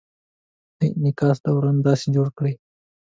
[0.77, 2.53] د انعکاس دوران داسې جوړ کړئ: